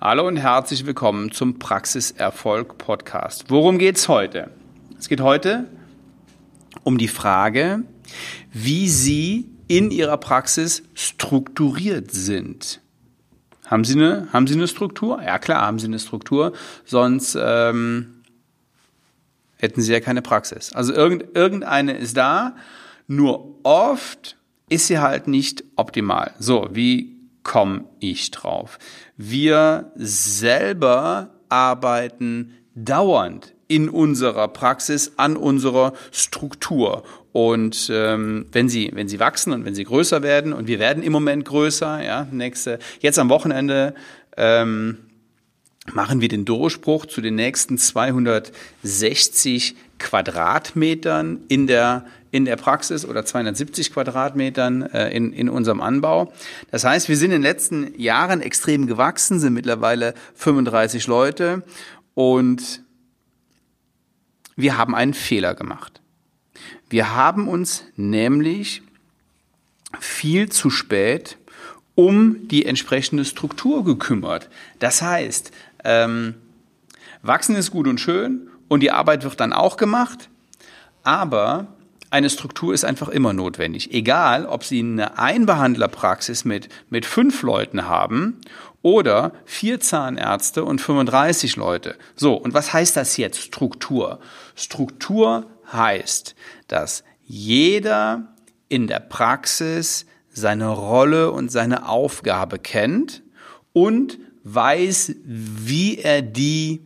Hallo 0.00 0.26
und 0.26 0.36
herzlich 0.36 0.84
willkommen 0.84 1.30
zum 1.30 1.58
Praxiserfolg 1.58 2.76
Podcast. 2.78 3.44
Worum 3.48 3.78
geht's 3.78 4.08
heute? 4.08 4.50
Es 4.98 5.08
geht 5.08 5.20
heute 5.20 5.66
um 6.82 6.98
die 6.98 7.08
Frage, 7.08 7.84
wie 8.52 8.88
Sie 8.88 9.48
in 9.68 9.90
Ihrer 9.90 10.18
Praxis 10.18 10.82
strukturiert 10.94 12.10
sind. 12.10 12.80
Haben 13.66 13.84
Sie 13.84 13.94
eine, 13.94 14.28
haben 14.32 14.46
Sie 14.46 14.54
eine 14.54 14.68
Struktur? 14.68 15.22
Ja 15.22 15.38
klar, 15.38 15.62
haben 15.62 15.78
Sie 15.78 15.86
eine 15.86 16.00
Struktur, 16.00 16.52
sonst 16.84 17.38
ähm, 17.40 18.22
hätten 19.56 19.80
Sie 19.80 19.92
ja 19.92 20.00
keine 20.00 20.22
Praxis. 20.22 20.72
Also 20.74 20.92
irgend, 20.92 21.34
irgendeine 21.34 21.96
ist 21.96 22.16
da, 22.16 22.56
nur 23.06 23.58
oft 23.62 24.36
ist 24.68 24.88
sie 24.88 24.98
halt 24.98 25.28
nicht 25.28 25.64
optimal. 25.76 26.32
So, 26.38 26.68
wie 26.72 27.13
komme 27.44 27.84
ich 28.00 28.30
drauf? 28.32 28.78
Wir 29.16 29.92
selber 29.94 31.30
arbeiten 31.48 32.54
dauernd 32.74 33.54
in 33.68 33.88
unserer 33.88 34.48
Praxis 34.48 35.12
an 35.16 35.36
unserer 35.36 35.94
Struktur. 36.10 37.04
Und 37.32 37.90
ähm, 37.92 38.46
wenn 38.52 38.68
sie 38.68 38.90
wenn 38.94 39.08
sie 39.08 39.20
wachsen 39.20 39.52
und 39.52 39.64
wenn 39.64 39.74
sie 39.74 39.84
größer 39.84 40.22
werden 40.22 40.52
und 40.52 40.66
wir 40.66 40.78
werden 40.78 41.02
im 41.02 41.12
Moment 41.12 41.44
größer, 41.44 42.02
ja 42.02 42.26
nächste 42.30 42.78
jetzt 43.00 43.18
am 43.18 43.28
Wochenende 43.28 43.94
ähm, 44.36 44.98
machen 45.92 46.20
wir 46.20 46.28
den 46.28 46.44
Durchbruch 46.44 47.06
zu 47.06 47.20
den 47.20 47.34
nächsten 47.34 47.78
260 47.78 49.76
Quadratmetern 49.98 51.40
in 51.48 51.66
der 51.66 52.06
in 52.30 52.44
der 52.46 52.56
Praxis 52.56 53.04
oder 53.04 53.24
270 53.24 53.92
Quadratmetern 53.92 54.82
äh, 54.82 55.10
in, 55.10 55.32
in 55.32 55.48
unserem 55.48 55.80
Anbau. 55.80 56.32
Das 56.72 56.82
heißt, 56.82 57.08
wir 57.08 57.16
sind 57.16 57.26
in 57.26 57.36
den 57.36 57.42
letzten 57.42 57.96
Jahren 57.96 58.40
extrem 58.40 58.88
gewachsen, 58.88 59.38
sind 59.38 59.54
mittlerweile 59.54 60.14
35 60.34 61.06
Leute 61.06 61.62
und 62.14 62.82
wir 64.56 64.76
haben 64.76 64.96
einen 64.96 65.14
Fehler 65.14 65.54
gemacht. 65.54 66.00
Wir 66.90 67.14
haben 67.14 67.46
uns 67.46 67.84
nämlich 67.94 68.82
viel 70.00 70.48
zu 70.48 70.70
spät 70.70 71.38
um 71.94 72.48
die 72.48 72.66
entsprechende 72.66 73.24
Struktur 73.24 73.84
gekümmert. 73.84 74.48
Das 74.80 75.02
heißt, 75.02 75.52
ähm, 75.84 76.34
wachsen 77.22 77.56
ist 77.56 77.70
gut 77.70 77.86
und 77.86 78.00
schön 78.00 78.48
und 78.68 78.80
die 78.80 78.90
Arbeit 78.90 79.24
wird 79.24 79.40
dann 79.40 79.52
auch 79.52 79.76
gemacht, 79.76 80.28
aber 81.02 81.68
eine 82.10 82.30
Struktur 82.30 82.72
ist 82.72 82.84
einfach 82.84 83.08
immer 83.08 83.32
notwendig. 83.32 83.92
Egal, 83.92 84.46
ob 84.46 84.62
Sie 84.62 84.78
eine 84.78 85.18
Einbehandlerpraxis 85.18 86.44
mit, 86.44 86.68
mit 86.88 87.06
fünf 87.06 87.42
Leuten 87.42 87.88
haben 87.88 88.40
oder 88.82 89.32
vier 89.44 89.80
Zahnärzte 89.80 90.64
und 90.64 90.80
35 90.80 91.56
Leute. 91.56 91.96
So, 92.14 92.34
und 92.34 92.54
was 92.54 92.72
heißt 92.72 92.96
das 92.96 93.16
jetzt, 93.16 93.40
Struktur? 93.40 94.20
Struktur 94.54 95.46
heißt, 95.72 96.36
dass 96.68 97.02
jeder 97.24 98.34
in 98.68 98.86
der 98.86 99.00
Praxis 99.00 100.06
seine 100.30 100.68
Rolle 100.68 101.32
und 101.32 101.50
seine 101.50 101.88
Aufgabe 101.88 102.58
kennt 102.58 103.22
und 103.72 104.18
weiß, 104.44 105.16
wie 105.24 105.98
er 105.98 106.22
die 106.22 106.80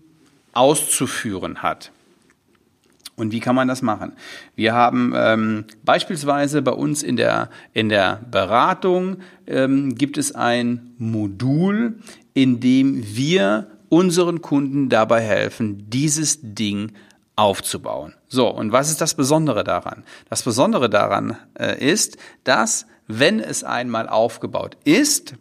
auszuführen 0.52 1.62
hat. 1.62 1.92
Und 3.16 3.32
wie 3.32 3.40
kann 3.40 3.56
man 3.56 3.66
das 3.66 3.82
machen? 3.82 4.12
Wir 4.54 4.74
haben 4.74 5.12
ähm, 5.16 5.64
beispielsweise 5.84 6.62
bei 6.62 6.70
uns 6.70 7.02
in 7.02 7.16
der, 7.16 7.50
in 7.72 7.88
der 7.88 8.20
Beratung 8.30 9.16
ähm, 9.48 9.96
gibt 9.96 10.18
es 10.18 10.32
ein 10.32 10.94
Modul, 10.98 11.98
in 12.32 12.60
dem 12.60 13.02
wir 13.16 13.66
unseren 13.88 14.40
Kunden 14.40 14.88
dabei 14.88 15.20
helfen, 15.20 15.90
dieses 15.90 16.38
Ding 16.42 16.92
aufzubauen. 17.34 18.14
So, 18.28 18.48
und 18.48 18.70
was 18.70 18.88
ist 18.88 19.00
das 19.00 19.14
Besondere 19.14 19.64
daran? 19.64 20.04
Das 20.30 20.42
Besondere 20.44 20.88
daran 20.88 21.36
äh, 21.58 21.84
ist, 21.84 22.18
dass, 22.44 22.86
wenn 23.08 23.40
es 23.40 23.64
einmal 23.64 24.08
aufgebaut 24.08 24.76
ist, 24.84 25.34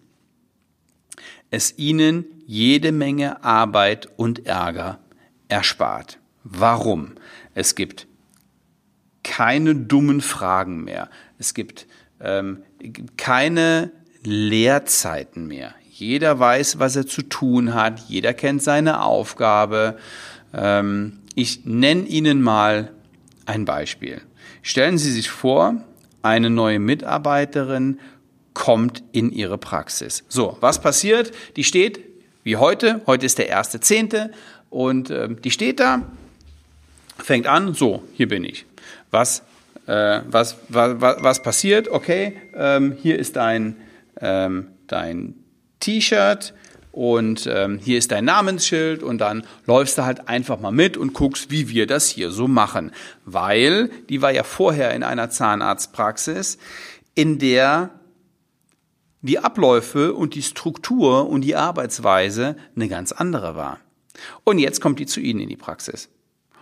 es 1.52 1.78
ihnen 1.78 2.26
jede 2.46 2.92
Menge 2.92 3.44
Arbeit 3.44 4.10
und 4.18 4.46
Ärger 4.46 5.00
erspart. 5.48 6.20
Warum? 6.44 7.14
Es 7.54 7.76
gibt 7.76 8.08
keine 9.24 9.76
dummen 9.76 10.22
Fragen 10.22 10.84
mehr. 10.84 11.10
Es 11.38 11.54
gibt 11.54 11.88
ähm, 12.20 12.64
keine 13.18 13.92
Lehrzeiten 14.24 15.48
mehr. 15.48 15.74
Jeder 15.90 16.40
weiß, 16.40 16.80
was 16.80 16.96
er 16.96 17.08
zu 17.08 17.24
tun 17.24 17.74
hat. 17.74 18.00
Jeder 18.08 18.34
kennt 18.34 18.62
seine 18.62 19.02
Aufgabe. 19.02 19.98
Ähm, 20.54 21.20
ich 21.36 21.66
nenne 21.66 22.04
Ihnen 22.04 22.42
mal 22.42 22.92
ein 23.46 23.66
Beispiel. 23.66 24.22
Stellen 24.62 24.98
Sie 24.98 25.12
sich 25.12 25.30
vor, 25.30 25.76
eine 26.22 26.50
neue 26.50 26.80
Mitarbeiterin 26.80 28.00
kommt 28.58 29.04
in 29.12 29.32
Ihre 29.32 29.58
Praxis. 29.58 30.24
So, 30.28 30.58
was 30.60 30.82
passiert? 30.82 31.32
Die 31.56 31.64
steht 31.64 32.02
wie 32.44 32.58
heute. 32.58 33.02
Heute 33.06 33.26
ist 33.26 33.38
der 33.38 33.48
erste 33.48 33.80
Zehnte 33.80 34.32
und 34.70 35.10
äh, 35.10 35.30
die 35.30 35.52
steht 35.52 35.80
da 35.80 36.02
fängt 37.24 37.48
an, 37.48 37.74
so, 37.74 38.04
hier 38.14 38.28
bin 38.28 38.44
ich. 38.44 38.66
Was, 39.12 39.44
äh, 39.86 40.22
was, 40.30 40.58
was, 40.70 40.96
was 41.00 41.42
passiert? 41.42 41.90
Okay, 41.90 42.40
ähm, 42.56 42.96
hier 43.02 43.18
ist 43.20 43.36
dein, 43.36 43.76
ähm, 44.20 44.68
dein 44.88 45.36
T-Shirt 45.80 46.54
und 46.92 47.48
ähm, 47.52 47.80
hier 47.80 47.98
ist 47.98 48.12
dein 48.12 48.26
Namensschild 48.26 49.04
und 49.04 49.20
dann 49.20 49.44
läufst 49.66 49.98
du 49.98 50.04
halt 50.04 50.28
einfach 50.28 50.60
mal 50.60 50.72
mit 50.72 50.98
und 50.98 51.14
guckst, 51.14 51.52
wie 51.52 51.70
wir 51.70 51.86
das 51.86 52.08
hier 52.10 52.32
so 52.32 52.48
machen. 52.48 52.92
Weil 53.26 53.90
die 54.10 54.22
war 54.22 54.32
ja 54.32 54.44
vorher 54.44 54.94
in 54.94 55.04
einer 55.04 55.30
Zahnarztpraxis, 55.30 56.58
in 57.14 57.40
der 57.40 57.92
die 59.22 59.40
Abläufe 59.40 60.14
und 60.14 60.36
die 60.36 60.44
Struktur 60.44 61.30
und 61.30 61.42
die 61.42 61.56
Arbeitsweise 61.56 62.56
eine 62.76 62.88
ganz 62.88 63.12
andere 63.12 63.56
war. 63.56 63.80
Und 64.44 64.60
jetzt 64.60 64.82
kommt 64.82 65.00
die 65.00 65.06
zu 65.06 65.20
Ihnen 65.20 65.40
in 65.40 65.50
die 65.50 65.58
Praxis. 65.58 66.10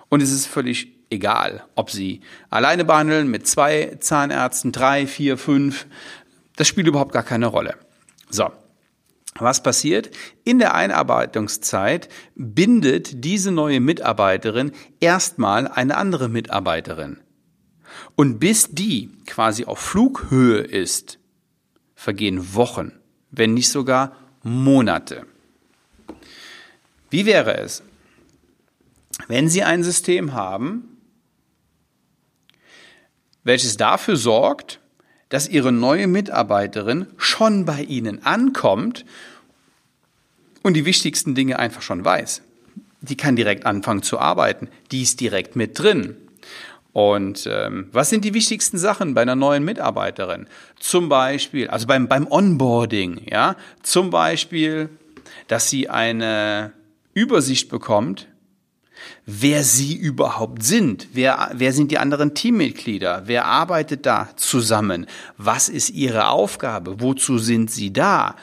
Und 0.09 0.21
es 0.21 0.31
ist 0.31 0.45
völlig 0.45 0.95
egal, 1.09 1.63
ob 1.75 1.89
sie 1.89 2.21
alleine 2.49 2.85
behandeln, 2.85 3.29
mit 3.29 3.47
zwei 3.47 3.97
Zahnärzten, 3.99 4.71
drei, 4.71 5.07
vier, 5.07 5.37
fünf. 5.37 5.87
Das 6.55 6.67
spielt 6.67 6.87
überhaupt 6.87 7.13
gar 7.13 7.23
keine 7.23 7.47
Rolle. 7.47 7.75
So. 8.29 8.51
Was 9.37 9.61
passiert? 9.61 10.11
In 10.45 10.59
der 10.59 10.75
Einarbeitungszeit 10.75 12.07
bindet 12.35 13.25
diese 13.25 13.51
neue 13.51 13.81
Mitarbeiterin 13.81 14.71
erstmal 15.01 15.67
eine 15.67 15.97
andere 15.97 16.29
Mitarbeiterin. 16.29 17.19
Und 18.15 18.39
bis 18.39 18.69
die 18.71 19.09
quasi 19.25 19.65
auf 19.65 19.79
Flughöhe 19.79 20.59
ist, 20.59 21.19
vergehen 21.95 22.53
Wochen, 22.53 22.91
wenn 23.31 23.53
nicht 23.53 23.69
sogar 23.69 24.15
Monate. 24.43 25.25
Wie 27.09 27.25
wäre 27.25 27.57
es, 27.57 27.83
wenn 29.27 29.49
Sie 29.49 29.63
ein 29.63 29.83
System 29.83 30.33
haben, 30.33 30.97
welches 33.43 33.77
dafür 33.77 34.17
sorgt, 34.17 34.79
dass 35.29 35.47
Ihre 35.47 35.71
neue 35.71 36.07
Mitarbeiterin 36.07 37.07
schon 37.17 37.65
bei 37.65 37.83
Ihnen 37.83 38.25
ankommt 38.25 39.05
und 40.61 40.73
die 40.73 40.85
wichtigsten 40.85 41.35
Dinge 41.35 41.59
einfach 41.59 41.81
schon 41.81 42.03
weiß. 42.03 42.41
Die 43.01 43.17
kann 43.17 43.35
direkt 43.35 43.65
anfangen 43.65 44.01
zu 44.01 44.19
arbeiten. 44.19 44.67
Die 44.91 45.03
ist 45.03 45.19
direkt 45.19 45.55
mit 45.55 45.77
drin. 45.77 46.17
Und 46.95 47.45
ähm, 47.51 47.89
was 47.91 48.09
sind 48.09 48.23
die 48.23 48.33
wichtigsten 48.33 48.77
Sachen 48.77 49.15
bei 49.15 49.21
einer 49.21 49.35
neuen 49.35 49.65
Mitarbeiterin? 49.65 50.47
Zum 50.79 51.09
Beispiel, 51.09 51.67
also 51.67 51.87
beim, 51.87 52.07
beim 52.07 52.25
Onboarding, 52.25 53.23
ja, 53.29 53.57
zum 53.83 54.11
Beispiel, 54.11 54.87
dass 55.49 55.69
sie 55.69 55.89
eine 55.89 56.71
Übersicht 57.13 57.67
bekommt, 57.67 58.29
wer 59.25 59.65
sie 59.65 59.93
überhaupt 59.93 60.63
sind. 60.63 61.09
Wer, 61.11 61.51
wer 61.55 61.73
sind 61.73 61.91
die 61.91 61.97
anderen 61.97 62.33
Teammitglieder? 62.33 63.23
Wer 63.25 63.43
arbeitet 63.43 64.05
da 64.05 64.29
zusammen? 64.37 65.05
Was 65.35 65.67
ist 65.67 65.89
ihre 65.89 66.29
Aufgabe? 66.29 67.01
Wozu 67.01 67.39
sind 67.39 67.71
sie 67.71 67.91
da? 67.91 68.37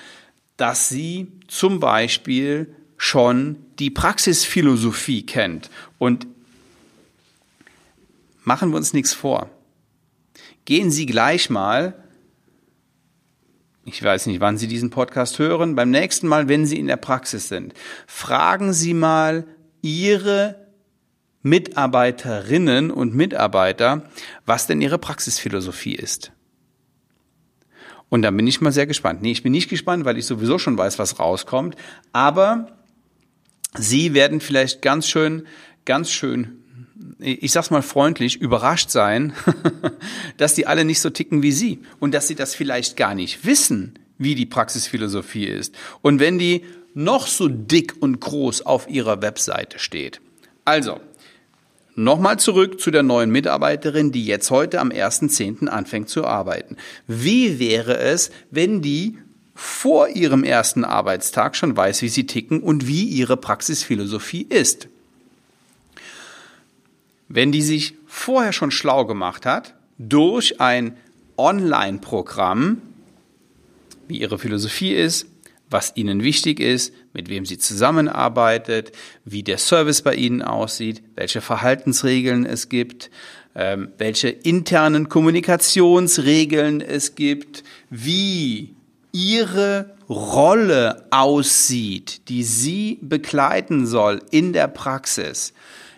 Dass 0.59 0.91
sie 0.91 1.33
zum 1.49 1.81
Beispiel 1.81 2.77
schon 2.99 3.57
die 3.79 3.89
Praxisphilosophie 3.89 5.25
kennt. 5.25 5.71
Und 5.97 6.27
machen 8.45 8.71
wir 8.71 8.77
uns 8.77 8.93
nichts 8.93 9.13
vor. 9.13 9.51
Gehen 10.65 10.91
Sie 10.91 11.07
gleich 11.07 11.51
mal 11.51 12.03
ich 13.85 14.03
weiß 14.03 14.27
nicht, 14.27 14.41
wann 14.41 14.59
Sie 14.59 14.69
diesen 14.69 14.91
Podcast 14.91 15.39
hören, 15.39 15.75
beim 15.75 15.91
nächsten 15.91 16.29
Mal, 16.29 16.49
wenn 16.49 16.67
Sie 16.67 16.79
in 16.79 16.87
der 16.87 16.97
Praxis 16.97 17.49
sind, 17.49 17.75
fragen 18.07 18.73
Sie 18.73 18.95
mal 18.95 19.45
Ihre 19.81 20.69
Mitarbeiterinnen 21.43 22.93
und 22.93 23.15
Mitarbeiter, 23.15 24.09
was 24.47 24.69
denn 24.69 24.81
ihre 24.81 24.99
Praxisphilosophie 24.99 25.97
ist. 25.97 26.31
Und 28.09 28.23
dann 28.23 28.37
bin 28.37 28.47
ich 28.47 28.61
mal 28.61 28.71
sehr 28.71 28.87
gespannt. 28.87 29.23
Nee, 29.23 29.33
ich 29.33 29.43
bin 29.43 29.51
nicht 29.51 29.69
gespannt, 29.69 30.05
weil 30.05 30.19
ich 30.19 30.27
sowieso 30.27 30.59
schon 30.59 30.79
weiß, 30.79 31.01
was 31.01 31.19
rauskommt. 31.19 31.75
Aber 32.13 32.69
Sie 33.75 34.15
werden 34.15 34.41
vielleicht 34.41 34.83
ganz 34.83 35.09
schön, 35.09 35.47
ganz 35.85 36.13
schön 36.13 36.62
ich 37.19 37.53
sag's 37.53 37.71
mal 37.71 37.83
freundlich, 37.83 38.41
überrascht 38.41 38.91
sein, 38.91 39.33
dass 40.37 40.55
die 40.55 40.67
alle 40.67 40.85
nicht 40.85 41.01
so 41.01 41.11
ticken 41.11 41.43
wie 41.43 41.53
sie 41.53 41.81
und 42.01 42.15
dass 42.15 42.29
sie 42.29 42.35
das 42.35 42.55
vielleicht 42.55 42.97
gar 42.97 43.15
nicht 43.15 43.45
wissen, 43.45 43.99
wie 44.19 44.35
die 44.35 44.47
Praxisphilosophie 44.47 45.47
ist. 45.47 45.75
Und 46.01 46.21
wenn 46.21 46.39
die 46.39 46.65
noch 46.95 47.27
so 47.27 47.49
dick 47.49 47.95
und 48.01 48.21
groß 48.21 48.67
auf 48.67 48.89
ihrer 48.89 49.23
Webseite 49.23 49.79
steht. 49.79 50.21
Also, 50.65 51.01
nochmal 51.95 52.39
zurück 52.39 52.81
zu 52.81 52.91
der 52.91 53.03
neuen 53.03 53.31
Mitarbeiterin, 53.31 54.13
die 54.13 54.27
jetzt 54.27 54.51
heute 54.51 54.81
am 54.81 54.91
1.10. 54.91 55.69
anfängt 55.69 56.09
zu 56.09 56.25
arbeiten. 56.25 56.77
Wie 57.07 57.59
wäre 57.59 57.97
es, 57.99 58.31
wenn 58.51 58.83
die 58.83 59.19
vor 59.55 60.09
ihrem 60.09 60.45
ersten 60.45 60.85
Arbeitstag 60.85 61.57
schon 61.57 61.77
weiß, 61.77 62.03
wie 62.03 62.09
sie 62.09 62.27
ticken 62.27 62.63
und 62.63 62.87
wie 62.87 63.05
ihre 63.05 63.37
Praxisphilosophie 63.37 64.47
ist? 64.49 64.89
Wenn 67.35 67.51
die 67.51 67.63
sich 67.63 67.95
vorher 68.07 68.53
schon 68.53 68.71
schlau 68.71 69.07
gemacht 69.07 69.47
hat 69.47 69.75
durch 69.99 70.61
ein 70.61 70.97
Online-Programm, 71.39 72.83
wie 74.07 74.21
ihre 74.21 74.39
Philosophie 74.39 74.93
ist, 74.93 75.27
was 75.71 75.93
ihnen 75.97 76.23
wichtig 76.23 76.61
ist, 76.61 76.93
mit 77.15 77.31
wem 77.31 77.47
sie 77.47 77.57
zusammenarbeitet, 77.57 78.93
wie 79.25 79.43
der 79.43 79.57
Service 79.57 80.03
bei 80.03 80.15
ihnen 80.15 80.43
aussieht, 80.43 81.03
welche 81.17 81.41
Verhaltensregeln 81.41 82.45
es 82.45 82.69
gibt, 82.69 83.11
ähm, 83.55 83.89
welche 83.97 84.29
internen 84.29 85.09
Kommunikationsregeln 85.09 86.83
es 86.83 87.15
gibt, 87.15 87.65
wie 87.89 88.75
ihre 89.13 89.95
Rolle 90.11 91.07
aussieht, 91.11 92.29
die 92.29 92.43
sie 92.43 92.99
begleiten 93.01 93.87
soll 93.87 94.21
in 94.31 94.53
der 94.53 94.69
Praxis 94.69 95.55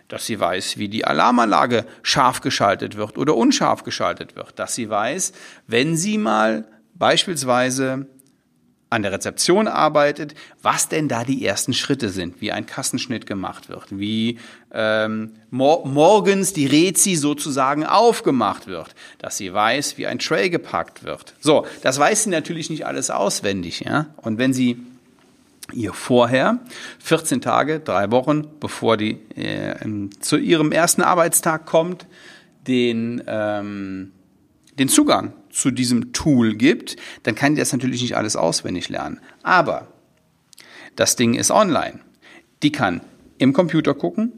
dass 0.09 0.27
sie 0.27 0.39
weiß, 0.39 0.79
wie 0.79 0.89
die 0.89 1.05
Alarmanlage 1.05 1.87
scharf 2.03 2.41
geschaltet 2.41 2.97
wird 2.97 3.19
oder 3.19 3.37
unscharf 3.37 3.85
geschaltet 3.85 4.37
wird, 4.37 4.59
dass 4.59 4.75
sie 4.75 4.91
weiß, 4.91 5.33
wenn 5.67 5.97
sie 5.97 6.19
mal 6.19 6.67
beispielsweise 6.95 8.07
an 8.95 9.03
der 9.03 9.11
Rezeption 9.11 9.67
arbeitet, 9.67 10.35
was 10.63 10.89
denn 10.89 11.09
da 11.09 11.25
die 11.25 11.45
ersten 11.45 11.73
Schritte 11.73 12.11
sind, 12.11 12.41
wie 12.41 12.53
ein 12.53 12.65
Kassenschnitt 12.65 13.27
gemacht 13.27 13.69
wird, 13.69 13.99
wie 13.99 14.39
ähm, 14.73 15.33
mor 15.51 15.87
morgens 15.87 16.53
die 16.53 16.67
Rezi 16.67 17.17
sozusagen 17.17 17.85
aufgemacht 17.85 18.69
wird, 18.69 18.95
dass 19.19 19.37
sie 19.37 19.53
weiß, 19.53 19.99
wie 19.99 20.07
ein 20.07 20.21
Tray 20.21 20.49
gepackt 20.49 21.03
wird. 21.03 21.35
So, 21.41 21.67
das 21.83 21.99
weiß 21.99 22.25
sie 22.25 22.31
natürlich 22.31 22.71
nicht 22.71 22.87
alles 22.87 23.11
auswendig, 23.11 23.81
ja. 23.81 24.15
Und 24.17 24.39
wenn 24.39 24.53
sie 24.53 24.81
ihr 25.75 25.93
vorher, 25.93 26.59
14 27.01 27.41
Tage, 27.41 27.81
drei 27.81 28.11
Wochen, 28.11 28.47
bevor 28.61 28.97
die 28.97 29.19
äh, 29.37 29.75
zu 30.21 30.37
ihrem 30.37 30.73
ersten 30.73 31.03
Arbeitstag 31.03 31.67
kommt, 31.67 32.07
den, 32.67 33.23
ähm, 33.27 34.13
den 34.79 34.89
Zugang 34.89 35.33
zu 35.51 35.71
diesem 35.71 36.13
Tool 36.13 36.55
gibt, 36.55 36.97
dann 37.23 37.35
kann 37.35 37.55
die 37.55 37.61
das 37.61 37.73
natürlich 37.73 38.03
nicht 38.03 38.17
alles 38.17 38.37
auswendig 38.37 38.89
lernen. 38.89 39.21
Aber 39.43 39.89
das 40.97 41.17
Ding 41.17 41.35
ist 41.35 41.51
online. 41.51 42.01
Die 42.63 42.73
kann 42.73 43.01
im 43.39 43.53
Computer 43.53 43.95
gucken, 43.95 44.33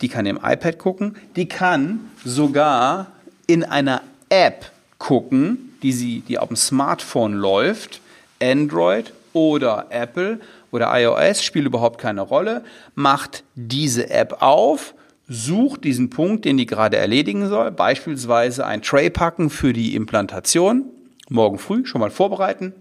die 0.00 0.08
kann 0.08 0.26
im 0.26 0.36
iPad 0.36 0.78
gucken, 0.78 1.16
die 1.36 1.46
kann 1.46 2.00
sogar 2.24 3.12
in 3.46 3.64
einer 3.64 4.02
App 4.28 4.70
gucken, 4.98 5.76
die 5.82 5.92
sie, 5.92 6.20
die 6.20 6.38
auf 6.38 6.48
dem 6.48 6.56
Smartphone 6.56 7.34
läuft, 7.34 8.00
Android 8.40 9.12
oder 9.32 9.86
Apple 9.90 10.40
oder 10.74 10.90
iOS, 10.92 11.44
spielt 11.44 11.66
überhaupt 11.66 12.00
keine 12.00 12.20
Rolle, 12.20 12.64
macht 12.96 13.44
diese 13.54 14.10
App 14.10 14.42
auf, 14.42 14.94
sucht 15.28 15.84
diesen 15.84 16.10
Punkt, 16.10 16.44
den 16.44 16.56
die 16.56 16.66
gerade 16.66 16.96
erledigen 16.96 17.48
soll, 17.48 17.70
beispielsweise 17.70 18.66
ein 18.66 18.82
Tray 18.82 19.08
packen 19.08 19.50
für 19.50 19.72
die 19.72 19.94
Implantation, 19.94 20.86
morgen 21.28 21.58
früh 21.58 21.86
schon 21.86 22.00
mal 22.00 22.10
vorbereiten. 22.10 22.74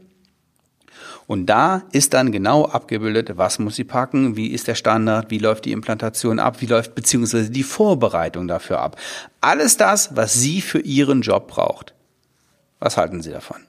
Und 1.28 1.46
da 1.46 1.84
ist 1.92 2.16
dann 2.16 2.32
genau 2.32 2.66
abgebildet, 2.66 3.38
was 3.38 3.60
muss 3.60 3.76
sie 3.76 3.84
packen, 3.84 4.36
wie 4.36 4.48
ist 4.48 4.68
der 4.68 4.76
Standard, 4.76 5.30
wie 5.30 5.38
läuft 5.38 5.66
die 5.66 5.72
Implantation 5.72 6.40
ab, 6.40 6.62
wie 6.62 6.66
läuft 6.66 6.96
beziehungsweise 6.96 7.52
die 7.52 7.64
Vorbereitung 7.64 8.48
dafür 8.48 8.80
ab. 8.80 8.98
Alles 9.40 9.78
das, 9.78 10.16
was 10.16 10.34
sie 10.34 10.62
für 10.62 10.80
ihren 10.80 11.22
Job 11.22 11.48
braucht. 11.48 11.94
Was 12.80 12.98
halten 12.98 13.22
Sie 13.22 13.32
davon? 13.32 13.62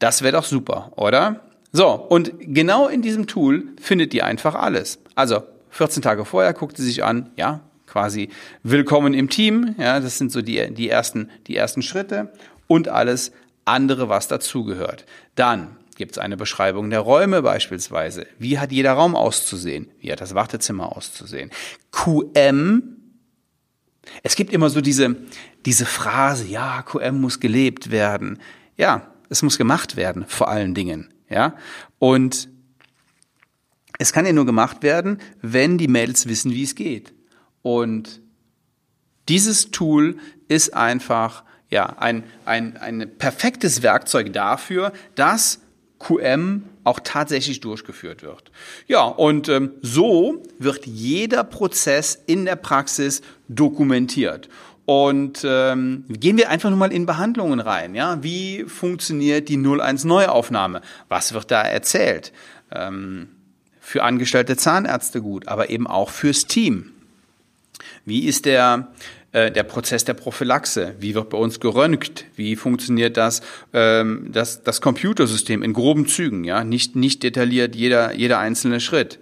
Das 0.00 0.22
wäre 0.22 0.32
doch 0.32 0.44
super, 0.44 0.92
oder? 0.96 1.40
So, 1.76 1.88
und 1.90 2.34
genau 2.38 2.86
in 2.86 3.02
diesem 3.02 3.26
Tool 3.26 3.64
findet 3.80 4.14
ihr 4.14 4.24
einfach 4.24 4.54
alles. 4.54 5.00
Also 5.16 5.42
14 5.70 6.02
Tage 6.02 6.24
vorher 6.24 6.52
guckt 6.52 6.76
sie 6.76 6.84
sich 6.84 7.02
an, 7.02 7.32
ja, 7.34 7.62
quasi 7.88 8.28
willkommen 8.62 9.12
im 9.12 9.28
Team, 9.28 9.74
ja, 9.76 9.98
das 9.98 10.16
sind 10.16 10.30
so 10.30 10.40
die, 10.40 10.72
die, 10.72 10.88
ersten, 10.88 11.30
die 11.48 11.56
ersten 11.56 11.82
Schritte 11.82 12.32
und 12.68 12.86
alles 12.86 13.32
andere, 13.64 14.08
was 14.08 14.28
dazugehört. 14.28 15.04
Dann 15.34 15.76
gibt 15.96 16.12
es 16.12 16.18
eine 16.18 16.36
Beschreibung 16.36 16.90
der 16.90 17.00
Räume 17.00 17.42
beispielsweise. 17.42 18.28
Wie 18.38 18.60
hat 18.60 18.70
jeder 18.70 18.92
Raum 18.92 19.16
auszusehen? 19.16 19.90
Wie 19.98 20.12
hat 20.12 20.20
das 20.20 20.36
Wartezimmer 20.36 20.96
auszusehen? 20.96 21.50
QM 21.90 23.00
es 24.22 24.36
gibt 24.36 24.52
immer 24.52 24.68
so 24.70 24.80
diese, 24.80 25.16
diese 25.66 25.86
Phrase, 25.86 26.46
ja, 26.46 26.82
QM 26.82 27.20
muss 27.20 27.40
gelebt 27.40 27.90
werden. 27.90 28.38
Ja, 28.76 29.10
es 29.28 29.42
muss 29.42 29.58
gemacht 29.58 29.96
werden, 29.96 30.24
vor 30.28 30.48
allen 30.48 30.74
Dingen. 30.74 31.13
Ja? 31.34 31.56
Und 31.98 32.48
es 33.98 34.12
kann 34.12 34.24
ja 34.24 34.32
nur 34.32 34.46
gemacht 34.46 34.82
werden, 34.82 35.18
wenn 35.42 35.78
die 35.78 35.88
Mädels 35.88 36.28
wissen, 36.28 36.52
wie 36.52 36.62
es 36.62 36.76
geht. 36.76 37.12
Und 37.62 38.20
dieses 39.28 39.72
Tool 39.72 40.16
ist 40.46 40.74
einfach 40.74 41.42
ja, 41.70 41.86
ein, 41.98 42.22
ein, 42.44 42.76
ein 42.76 43.10
perfektes 43.18 43.82
Werkzeug 43.82 44.32
dafür, 44.32 44.92
dass 45.16 45.60
QM 45.98 46.64
auch 46.84 47.00
tatsächlich 47.02 47.60
durchgeführt 47.60 48.22
wird. 48.22 48.52
Ja, 48.86 49.04
und 49.04 49.48
ähm, 49.48 49.72
so 49.80 50.42
wird 50.58 50.86
jeder 50.86 51.42
Prozess 51.42 52.22
in 52.26 52.44
der 52.44 52.56
Praxis 52.56 53.22
dokumentiert. 53.48 54.48
Und 54.86 55.46
ähm, 55.48 56.04
gehen 56.08 56.36
wir 56.36 56.50
einfach 56.50 56.68
nur 56.68 56.78
mal 56.78 56.92
in 56.92 57.06
Behandlungen 57.06 57.60
rein. 57.60 57.94
Ja, 57.94 58.22
wie 58.22 58.64
funktioniert 58.64 59.48
die 59.48 59.56
01 59.56 60.04
Neuaufnahme? 60.04 60.82
Was 61.08 61.32
wird 61.32 61.50
da 61.50 61.62
erzählt? 61.62 62.32
Ähm, 62.70 63.28
für 63.80 64.02
angestellte 64.02 64.56
Zahnärzte 64.56 65.22
gut, 65.22 65.48
aber 65.48 65.70
eben 65.70 65.86
auch 65.86 66.10
fürs 66.10 66.46
Team. 66.46 66.90
Wie 68.04 68.26
ist 68.26 68.44
der 68.44 68.88
äh, 69.32 69.50
der 69.50 69.62
Prozess 69.62 70.04
der 70.04 70.14
Prophylaxe? 70.14 70.94
Wie 71.00 71.14
wird 71.14 71.30
bei 71.30 71.38
uns 71.38 71.60
geröntgt? 71.60 72.24
Wie 72.36 72.56
funktioniert 72.56 73.16
das 73.16 73.40
ähm, 73.72 74.28
das 74.32 74.62
das 74.62 74.80
Computersystem 74.80 75.62
in 75.62 75.72
groben 75.72 76.06
Zügen? 76.06 76.44
Ja, 76.44 76.62
nicht 76.64 76.94
nicht 76.94 77.22
detailliert 77.22 77.74
jeder 77.74 78.12
jeder 78.14 78.38
einzelne 78.38 78.80
Schritt. 78.80 79.18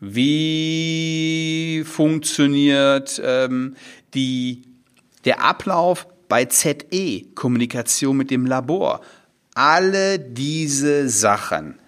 Wie 0.00 1.82
funktioniert 1.84 3.20
ähm, 3.24 3.76
die 4.14 4.62
der 5.24 5.42
Ablauf 5.42 6.06
bei 6.28 6.44
ZE, 6.44 7.24
Kommunikation 7.34 8.16
mit 8.16 8.30
dem 8.30 8.46
Labor, 8.46 9.00
alle 9.54 10.18
diese 10.18 11.08
Sachen 11.08 11.78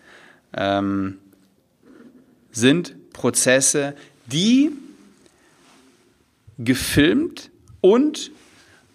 ähm, 0.54 1.18
sind 2.50 2.96
Prozesse, 3.12 3.94
die 4.26 4.70
gefilmt 6.58 7.50
und 7.80 8.30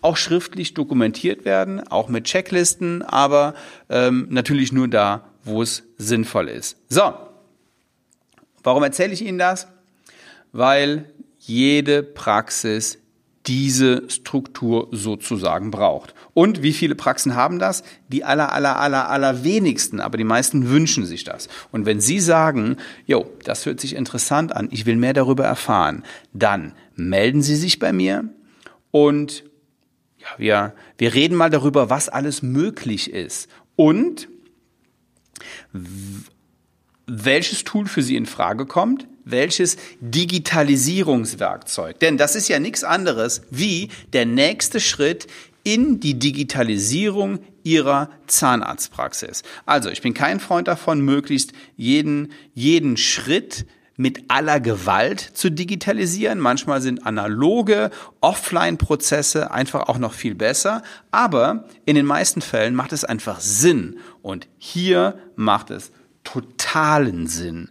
auch 0.02 0.18
schriftlich 0.18 0.74
dokumentiert 0.74 1.46
werden, 1.46 1.86
auch 1.88 2.08
mit 2.08 2.26
Checklisten, 2.26 3.02
aber 3.02 3.56
ähm, 3.90 4.28
natürlich 4.30 4.72
nur 4.72 4.88
da, 4.88 5.28
wo 5.44 5.62
es 5.62 5.84
sinnvoll 5.98 6.50
ist. 6.50 6.78
So, 6.88 7.14
warum 8.64 8.84
erzähle 8.84 9.14
ich 9.14 9.26
Ihnen 9.26 9.40
das? 9.40 9.68
Weil 10.52 11.12
jede 11.40 12.04
Praxis 12.04 13.00
diese 13.48 14.10
Struktur 14.10 14.90
sozusagen 14.92 15.72
braucht. 15.72 16.14
Und 16.34 16.62
wie 16.62 16.74
viele 16.74 16.96
Praxen 16.96 17.36
haben 17.36 17.60
das? 17.60 17.84
Die 18.10 18.24
aller, 18.24 18.52
aller, 18.52 18.78
aller, 18.78 19.10
aller 19.10 19.44
wenigsten, 19.44 20.02
aber 20.02 20.18
die 20.18 20.26
meisten 20.26 20.70
wünschen 20.70 21.06
sich 21.06 21.24
das. 21.24 21.48
Und 21.72 21.86
wenn 21.86 22.02
Sie 22.02 22.20
sagen, 22.20 22.78
jo, 23.06 23.32
das 23.44 23.66
hört 23.66 23.80
sich 23.80 23.96
interessant 23.96 24.54
an, 24.54 24.68
ich 24.72 24.86
will 24.86 24.98
mehr 24.98 25.14
darüber 25.14 25.46
erfahren, 25.46 26.04
dann 26.34 26.74
melden 26.96 27.42
Sie 27.42 27.56
sich 27.56 27.80
bei 27.80 27.94
mir 27.94 28.26
und 28.92 29.46
ja, 30.18 30.28
wir, 30.38 30.74
wir 30.98 31.14
reden 31.14 31.36
mal 31.36 31.50
darüber, 31.50 31.90
was 31.90 32.10
alles 32.10 32.42
möglich 32.42 33.14
ist 33.14 33.50
und 33.76 34.28
welches 37.06 37.64
Tool 37.64 37.88
für 37.88 38.02
Sie 38.02 38.18
in 38.18 38.26
Frage 38.26 38.66
kommt, 38.66 39.08
welches 39.32 39.78
Digitalisierungswerkzeug. 40.00 42.00
Denn 42.00 42.18
das 42.18 42.36
ist 42.36 42.48
ja 42.48 42.60
nichts 42.60 42.84
anderes 42.84 43.42
wie 43.50 43.90
der 44.14 44.26
nächste 44.26 44.80
Schritt 44.80 45.28
in 45.64 46.00
die 46.00 46.18
Digitalisierung 46.18 47.40
ihrer 47.64 48.10
Zahnarztpraxis. 48.28 49.44
Also, 49.66 49.90
ich 49.90 50.02
bin 50.02 50.14
kein 50.14 50.40
Freund 50.40 50.70
davon, 50.70 51.02
möglichst 51.02 51.52
jeden, 51.76 52.32
jeden 52.54 52.96
Schritt 52.96 53.66
mit 53.98 54.26
aller 54.30 54.60
Gewalt 54.60 55.20
zu 55.20 55.50
digitalisieren. 55.50 56.40
Manchmal 56.40 56.82
sind 56.82 57.06
analoge 57.06 57.90
Offline-Prozesse 58.22 59.52
einfach 59.52 59.90
auch 59.90 59.98
noch 59.98 60.14
viel 60.14 60.36
besser. 60.36 60.84
Aber 61.12 61.66
in 61.86 61.96
den 61.96 62.06
meisten 62.06 62.42
Fällen 62.42 62.76
macht 62.76 62.94
es 62.94 63.04
einfach 63.04 63.42
Sinn. 63.42 63.98
Und 64.22 64.48
hier 64.58 65.18
macht 65.36 65.72
es 65.72 65.92
totalen 66.24 67.28
Sinn. 67.28 67.70